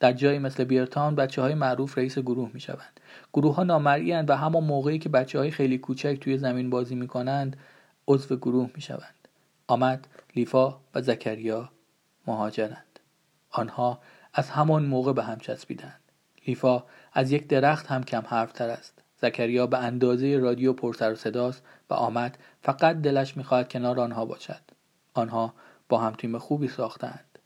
[0.00, 3.00] در جایی مثل بیرتان بچه های معروف رئیس گروه می شوند
[3.32, 7.06] گروه ها نامرئی و همان موقعی که بچه های خیلی کوچک توی زمین بازی می
[7.06, 7.56] کنند
[8.08, 9.19] عضو گروه می شوند
[9.70, 11.70] آمد لیفا و زکریا
[12.26, 13.00] مهاجرند.
[13.50, 14.00] آنها
[14.34, 16.00] از همان موقع به هم چسبیدند.
[16.46, 19.02] لیفا از یک درخت هم کم حرفتر است.
[19.22, 24.60] زکریا به اندازه رادیو پرسر و صداست و آمد فقط دلش می‌خواهد کنار آنها باشد.
[25.14, 25.54] آنها
[25.88, 27.38] با هم تیم خوبی ساختند.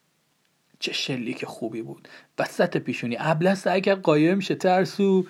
[0.78, 2.08] چه شلیک خوبی بود.
[2.38, 3.16] وسط پیشونی.
[3.18, 5.26] ابلست اگر قایم شه ترسو.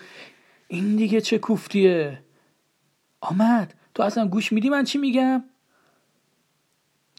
[0.68, 2.22] این دیگه چه کوفتیه؟
[3.20, 3.74] آمد.
[3.94, 5.44] تو اصلا گوش میدی؟ من چی میگم؟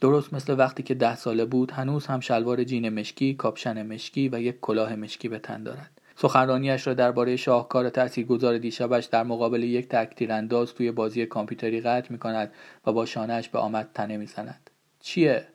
[0.06, 4.42] درست مثل وقتی که ده ساله بود هنوز هم شلوار جین مشکی، کاپشن مشکی و
[4.42, 6.02] یک کلاه مشکی به تن دارد.
[6.16, 9.96] سخنرانیش را درباره شاهکار تاثیرگذار دیشبش در مقابل یک
[10.30, 12.52] انداز توی بازی کامپیوتری قطع می کند
[12.86, 14.70] و با شانهش به آمد تنه می‌زند.
[15.00, 15.48] چیه؟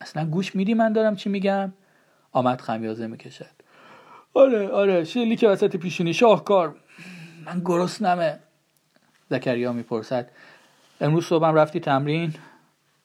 [0.00, 1.72] اصلا گوش میدی من دارم چی میگم؟
[2.32, 3.56] آمد خمیازه می‌کشد.
[4.34, 6.76] آره آره شلی که وسط پیشونی شاهکار
[7.46, 7.62] من
[8.00, 8.38] نمه
[9.30, 10.30] زکریا می‌پرسد
[11.00, 12.34] امروز صبحم رفتی تمرین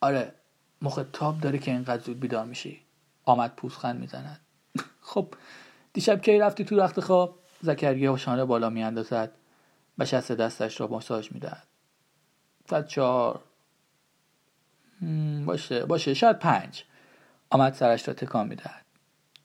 [0.00, 0.32] آره
[0.82, 2.80] مخ تاب داره که اینقدر زود بیدار میشی.
[3.24, 4.40] آمد پوزخند می‌زند.
[5.00, 5.34] خب
[5.92, 9.32] دیشب کی رفتی تو رخت خواب؟ زکریا شانه بالا میاندازد
[9.98, 11.66] و شست دستش را ماساژ می‌دهد.
[12.70, 13.40] شاید چهار.
[15.46, 16.84] باشه باشه شاید پنج.
[17.50, 18.84] آمد سرش را تکان می‌دهد.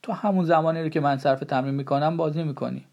[0.02, 2.86] تو همون زمانی رو که من صرف تمرین می‌کنم بازی می‌کنی.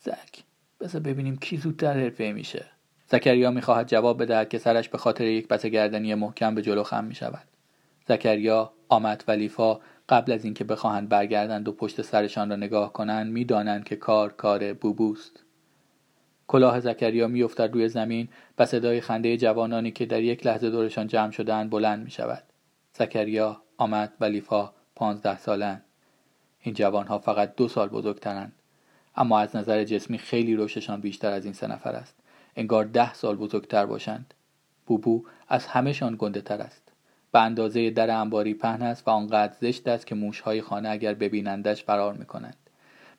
[0.00, 0.44] زک
[0.80, 2.66] بذار ببینیم کی زودتر حرفه میشه.
[3.12, 7.04] زکریا می‌خواهد جواب بدهد که سرش به خاطر یک بسه گردنی محکم به جلو خم
[7.04, 7.48] می‌شود
[8.08, 13.32] زکریا آمد و لیفا قبل از اینکه بخواهند برگردند و پشت سرشان را نگاه کنند
[13.32, 15.44] می‌دانند که کار کار بوبوست
[16.50, 21.30] کلاه زکریا میافتد روی زمین و صدای خنده جوانانی که در یک لحظه دورشان جمع
[21.30, 22.42] شدهاند بلند می شود.
[22.92, 25.84] زکریا آمد و لیفا پانزده سالند.
[26.60, 28.52] این جوانها فقط دو سال بزرگترند.
[29.16, 32.19] اما از نظر جسمی خیلی رشدشان بیشتر از این سه نفر است.
[32.60, 34.34] انگار ده سال بزرگتر باشند.
[34.86, 36.92] بوبو از همهشان گنده تر است.
[37.32, 41.84] به اندازه در انباری پهن است و آنقدر زشت است که موشهای خانه اگر ببینندش
[41.84, 42.56] فرار می‌کنند.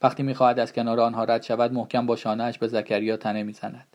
[0.01, 3.87] وقتی می‌خواهد از کنار آنها رد شود محکم با شانهاش به زکریا تنه می‌زند.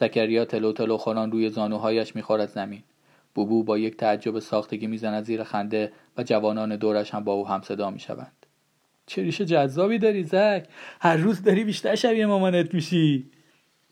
[0.00, 2.82] زکریا تلو تلو خوران روی زانوهایش می‌خورد زمین.
[3.34, 7.62] بوبو با یک تعجب ساختگی می‌زند زیر خنده و جوانان دورش هم با او هم
[7.62, 8.46] صدا می‌شوند.
[9.06, 10.66] چه ریش جذابی داری زک.
[11.00, 13.30] هر روز داری بیشتر شبیه مامانت میشی.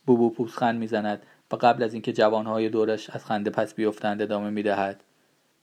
[0.09, 5.05] بوبو پوزخند می‌زند و قبل از اینکه جوانهای دورش از خنده پس بیفتند ادامه می‌دهد.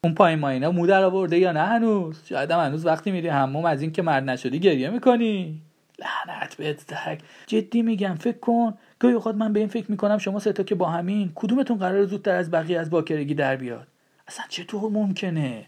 [0.03, 3.65] اون پایین ماینا مو در آورده یا نه هنوز؟ شاید هم هنوز وقتی میری حموم
[3.65, 5.61] از اینکه مرد نشدی گریه می‌کنی.
[5.99, 8.73] لعنت بهت زک جدی میگم فکر کن.
[8.99, 12.35] گاهی اوقات من به این فکر می‌کنم شما سه که با همین کدومتون قرار زودتر
[12.35, 13.87] از بقیه از باکرگی در بیاد؟
[14.27, 15.65] اصلا چطور ممکنه؟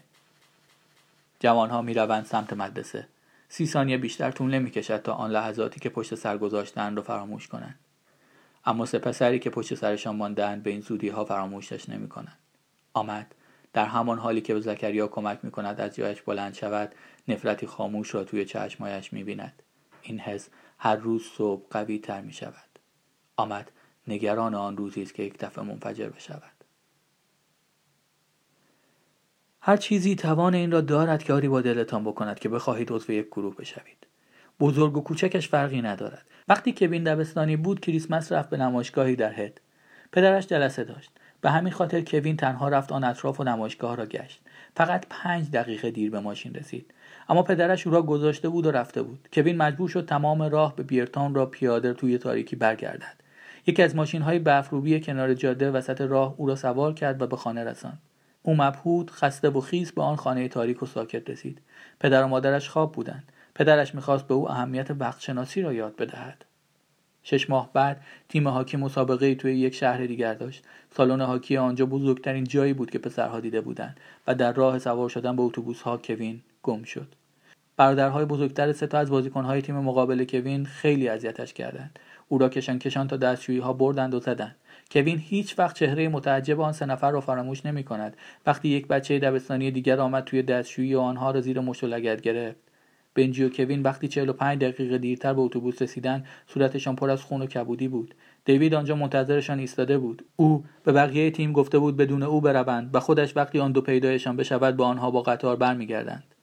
[1.40, 3.06] جوانها می‌روند سمت مدرسه.
[3.48, 7.74] سی ثانیه بیشتر طول نمی‌کشد تا آن لحظاتی که پشت سر گذاشتن رو فراموش کنند.
[8.68, 12.38] اما سپسری که پشت سرشان ماندهاند به این زودی ها فراموشش نمی‌کنند
[12.94, 13.34] آمد
[13.72, 16.94] در همان حالی که به زکریا کمک می کند از جایش بلند شود
[17.28, 19.62] نفرتی خاموش را توی چشمایش می بیند.
[20.02, 22.78] این حس هر روز صبح قوی تر می شود.
[23.36, 23.70] آمد
[24.08, 26.64] نگران آن روزی است که یک دفعه منفجر بشود.
[29.60, 33.26] هر چیزی توان این را دارد که آری با دلتان بکند که بخواهید عضو یک
[33.26, 34.06] گروه بشوید.
[34.60, 36.24] بزرگ و کوچکش فرقی ندارد.
[36.48, 39.60] وقتی که بین دبستانی بود کریسمس رفت به نمایشگاهی در هد.
[40.12, 41.10] پدرش جلسه داشت.
[41.40, 44.40] به همین خاطر کوین تنها رفت آن اطراف و نمایشگاه را گشت.
[44.76, 46.94] فقط پنج دقیقه دیر به ماشین رسید.
[47.28, 49.28] اما پدرش او را گذاشته بود و رفته بود.
[49.32, 53.16] کوین مجبور شد تمام راه به بیرتان را پیاده توی تاریکی برگردد.
[53.66, 57.36] یکی از ماشین های برفروبی کنار جاده وسط راه او را سوار کرد و به
[57.36, 57.98] خانه رساند.
[58.42, 61.60] او مبهود خسته و خیس به آن خانه تاریک و ساکت رسید.
[62.00, 63.24] پدر و مادرش خواب بودند.
[63.58, 66.44] پدرش می‌خواست به او اهمیت وقت شناسی را یاد بدهد.
[67.22, 70.64] شش ماه بعد تیم هاکی مسابقه توی یک شهر دیگر داشت.
[70.96, 75.36] سالن هاکی آنجا بزرگترین جایی بود که پسرها دیده بودند و در راه سوار شدن
[75.36, 77.06] به اتوبوس ها کوین گم شد.
[77.76, 81.98] برادرهای بزرگتر سه تا از بازیکنهای تیم مقابل کوین خیلی اذیتش کردند.
[82.28, 84.56] او را کشان کشان تا دستشویی ها بردند و زدند.
[84.90, 88.16] کوین هیچ وقت چهره متعجب آن سه نفر را فراموش نمی کند
[88.46, 92.67] وقتی یک بچه دبستانی دیگر آمد توی دستشویی و آنها را زیر مشت لگد گرفت.
[93.14, 97.46] بنجی و کوین وقتی 45 دقیقه دیرتر به اتوبوس رسیدن صورتشان پر از خون و
[97.46, 98.14] کبودی بود.
[98.44, 100.24] دیوید آنجا منتظرشان ایستاده بود.
[100.36, 104.36] او به بقیه تیم گفته بود بدون او بروند و خودش وقتی آن دو پیدایشان
[104.36, 106.34] بشود با آنها با قطار برمیگردند.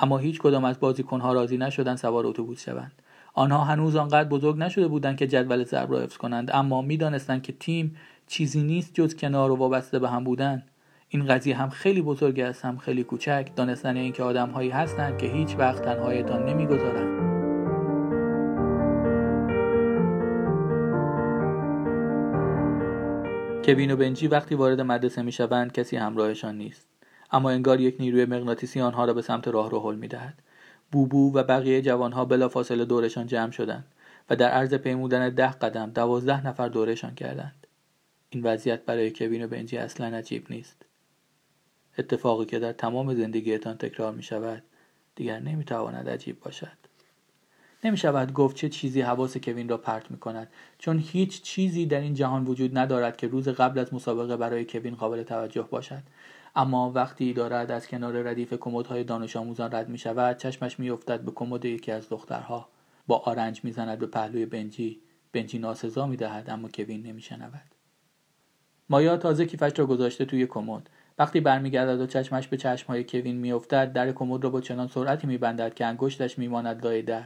[0.00, 2.92] اما هیچ کدام از بازیکنها راضی نشدند سوار اتوبوس شوند.
[3.34, 7.52] آنها هنوز آنقدر بزرگ نشده بودند که جدول ضرب را حفظ کنند اما می‌دانستند که
[7.52, 10.62] تیم چیزی نیست جز کنار و وابسته به هم بودن.
[11.12, 13.48] این قضیه هم خیلی بزرگ است هم خیلی کوچک.
[13.56, 17.20] دانستن اینکه آدمهایی هستند که هیچ وقت تنهایتان نمی‌گذارند
[23.64, 26.88] کوین و بنجی وقتی وارد مدرسه می‌شوند کسی همراهشان نیست.
[27.30, 30.34] اما انگار یک نیروی مغناطیسی آنها را به سمت راه رو هل می‌دهد.
[30.92, 33.84] بوبو و بقیه جوانها بلافاصله دورشان جمع شدند
[34.30, 37.66] و در عرض پیمودن ده قدم دوازده نفر دورشان کردند.
[38.30, 40.89] این وضعیت برای کوین و بنجی اصلا عجیب نیست.
[42.00, 44.62] اتفاقی که در تمام زندگیتان تکرار می شود
[45.14, 46.80] دیگر نمی تواند عجیب باشد.
[47.84, 50.48] نمی شود گفت چه چیزی حواس کوین را پرت می کند
[50.78, 54.94] چون هیچ چیزی در این جهان وجود ندارد که روز قبل از مسابقه برای کوین
[54.94, 56.02] قابل توجه باشد.
[56.56, 61.20] اما وقتی دارد از کنار ردیف کمدهای دانش آموزان رد می شود چشمش می افتد
[61.20, 62.68] به کمد یکی از دخترها.
[63.06, 65.00] با آرنج می‌زند به پهلوی بنجی.
[65.32, 67.70] بنجی ناسزا می دهد اما کوین نمی شنود
[68.90, 70.90] مایا تازه کیفش را گذاشته توی کمد.
[71.20, 75.74] وقتی برمیگردد و چشمش به چشمهای کوین میافتد در کمد را با چنان سرعتی میبندد
[75.74, 77.24] که انگشتش میماند لای در.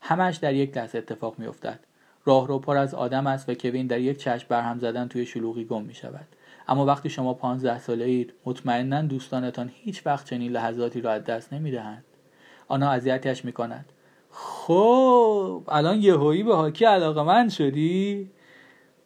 [0.00, 1.80] همش در یک لحظه اتفاق میافتد.
[2.24, 5.82] راهرو پر از آدم است و کوین در یک چشم برهم زدن توی شلوغی گم
[5.82, 6.26] می شود
[6.68, 11.52] اما وقتی شما پانزده ساله اید مطمئنا دوستانتان هیچ وقت چنین لحظاتی را از دست
[11.52, 12.04] نمی دهند
[12.68, 13.92] آنها اذیتش می کند
[14.30, 18.30] خب الان یهویی به هاکی علاقه من شدی؟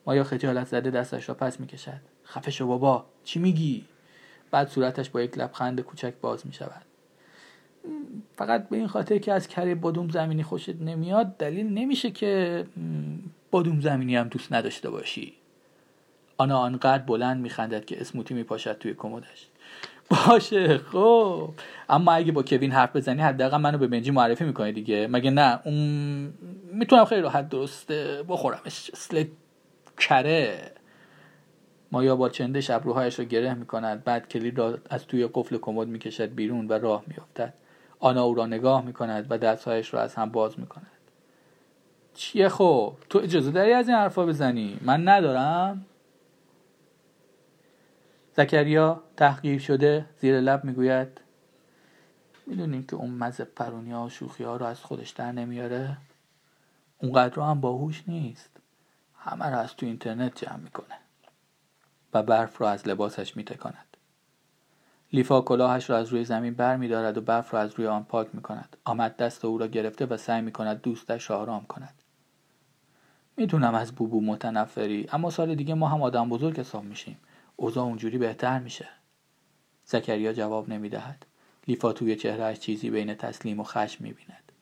[0.06, 2.00] مایا خجالت زده دستش را پس می کشد
[2.48, 3.84] شو بابا چی میگی؟
[4.54, 6.82] بعد صورتش با یک لبخند کوچک باز می‌شود.
[8.36, 12.64] فقط به این خاطر که از کره بادوم زمینی خوشت نمیاد دلیل نمیشه که
[13.50, 15.32] بادوم زمینی هم دوست نداشته باشی.
[16.38, 19.48] آنا آنقدر بلند میخندد که اسموتی میپاشد توی کمدش.
[20.10, 21.50] باشه خب.
[21.88, 25.06] اما اگه با کوین حرف بزنی حداقل منو به بنجی معرفی می‌کنی دیگه.
[25.06, 26.34] مگه نه؟ اون
[26.72, 28.90] می‌تونم خیلی راحت درسته بخورمش.
[28.94, 29.24] مثل
[29.98, 30.72] کره.
[31.94, 36.34] مایا با چندش ابروهایش را گره می‌کند بعد کلید را از توی قفل کمد می‌کشد
[36.34, 37.54] بیرون و راه میافتد.
[38.00, 40.86] آنا او را نگاه می‌کند و دستهایش را از هم باز می‌کند.
[42.14, 45.86] چیه خب؟ تو اجازه داری از این حرفا بزنی؟ من ندارم.
[48.36, 51.20] زکریا تحقیر شده زیر لب می‌گوید
[52.46, 55.96] می‌دونیم که اون مزه پرونی ها و شوخی ها رو از خودش در نمیاره.
[56.98, 58.50] اونقدر هم باهوش نیست.
[59.18, 61.03] همه رو از تو اینترنت جمع می‌کنه.
[62.14, 63.96] و برف را از لباسش میتکاند
[65.12, 68.04] لیفا کلاهش را از روی زمین بر می دارد و برف را از روی آن
[68.04, 68.76] پاک می کند.
[68.84, 71.94] آمد دست او را گرفته و سعی می کند دوستش را آرام کند.
[73.36, 77.16] می‌دونم از بوبو متنفری اما سال دیگه ما هم آدم بزرگ حساب میشیم.
[77.56, 78.88] اوضاع اونجوری بهتر میشه.
[79.84, 81.26] زکریا جواب نمی‌دهد.
[81.68, 84.52] لیفا توی چهرهش چیزی بین تسلیم و خشم می‌بیند.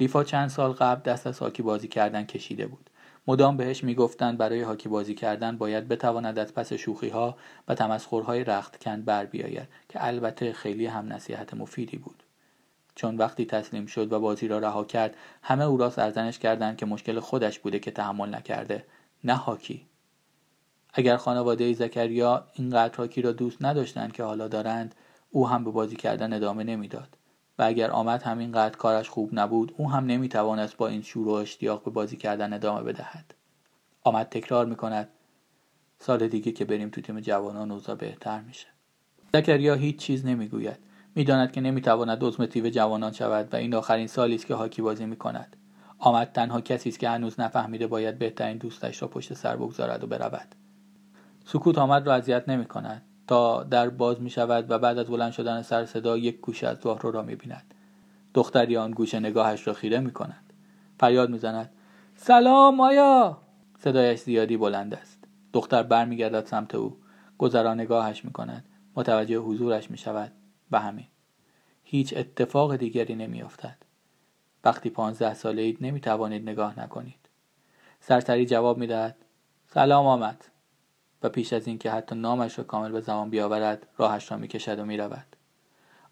[0.00, 2.90] لیفا چند سال قبل دست از بازی کردن کشیده بود.
[3.26, 7.36] مدام بهش می‌گفتند برای هاکی بازی کردن باید بتواند از پس شوخی ها
[7.68, 12.22] و تمسخرهای رختکن بر بیاید که البته خیلی هم نصیحت مفیدی بود.
[12.94, 16.86] چون وقتی تسلیم شد و بازی را رها کرد همه او را سرزنش کردند که
[16.86, 18.86] مشکل خودش بوده که تحمل نکرده
[19.24, 19.86] نه هاکی
[20.94, 24.94] اگر خانواده زکریا اینقدر هاکی را دوست نداشتند که حالا دارند
[25.30, 27.16] او هم به بازی کردن ادامه نمی‌داد.
[27.58, 31.84] و اگر آمد همینقدر کارش خوب نبود او هم نمی‌توانست با این شور و اشتیاق
[31.84, 33.34] به بازی کردن ادامه بدهد.
[34.04, 35.08] آمد تکرار می‌کند
[35.98, 38.66] سال دیگه که بریم تو تیم جوانان اوضاع بهتر میشه.
[39.34, 40.78] زکریا هیچ چیز نمی‌گوید.
[41.14, 45.06] می‌داند که نمی‌تواند عضو تیم جوانان شود و این آخرین سالی است که هاکی بازی
[45.06, 45.56] می‌کند.
[45.98, 50.06] آمد تنها کسی است که هنوز نفهمیده باید بهترین دوستش را پشت سر بگذارد و
[50.06, 50.54] برود.
[51.44, 53.02] سکوت آمد را اذیت نمی‌کند.
[53.26, 56.86] تا در باز می شود و بعد از بلند شدن سر صدا یک گوشه از
[56.86, 57.74] راهرو را می بیند.
[58.34, 60.52] دختری آن گوشه نگاهش را خیره می کند.
[60.98, 61.70] فریاد می زند.
[62.16, 63.38] سلام آیا
[63.78, 65.18] صدایش زیادی بلند است.
[65.52, 66.96] دختر برمیگردد سمت او.
[67.38, 68.64] گذرا نگاهش می کند.
[68.96, 70.32] متوجه حضورش می شود
[70.70, 71.06] و همین.
[71.84, 73.76] هیچ اتفاق دیگری نمی افتد.
[74.64, 77.28] وقتی پانزده ساله اید نمی توانید نگاه نکنید.
[78.00, 79.16] سرسری جواب می دهد.
[79.66, 80.44] سلام آمد.
[81.24, 84.84] و پیش از اینکه حتی نامش را کامل به زمان بیاورد راهش را می‌کشد و
[84.84, 85.36] می‌رود.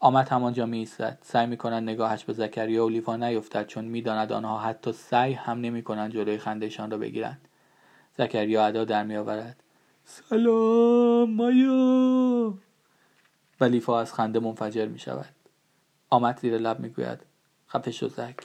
[0.00, 1.18] آمد همانجا میایستد.
[1.22, 6.12] سعی می‌کند نگاهش به زکریا و لیفا نیفتد چون می‌داند آنها حتی سعی هم نمی‌کنند
[6.12, 7.48] جلوی خندهشان را بگیرند.
[8.18, 9.62] زکریا ادا در میآورد.
[10.04, 12.54] سلام مایا!
[13.60, 15.34] و لیفا از خنده منفجر می شود
[16.10, 17.18] آمد زیر لب می‌گوید.
[17.68, 18.36] خفه شو زک.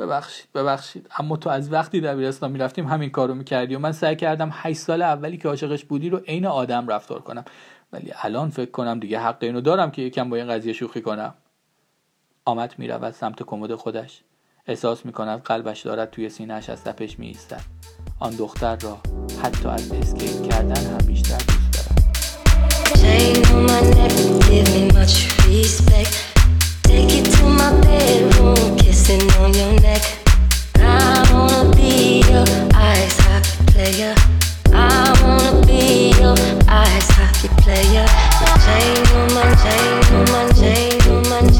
[0.00, 1.06] ببخشید ببخشید.
[1.18, 5.02] اما تو از وقتی دبیرستان می‌رفتیم همین کارو می‌کردی و من سعی کردم 8 سال
[5.02, 7.44] اولی که عاشقش بودی رو عین آدم رفتار کنم.
[7.92, 11.34] ولی الان فکر کنم دیگه حق اینو دارم که یکم با این قضیه شوخی کنم.
[12.44, 14.20] آمد می‌رود سمت کمد خودش.
[14.66, 17.60] احساس می‌کند قلبش دارد توی سینهش از تپش میایستد.
[18.20, 18.98] آن دختر را
[19.42, 21.88] حتی از اسکیت کردن هم بیشتر دوست
[25.88, 26.29] دارد
[33.90, 34.14] player.
[34.72, 36.36] I wanna be your
[36.68, 38.06] ice hockey player.
[38.64, 41.59] Chain on oh my chain on oh my chain on oh my chain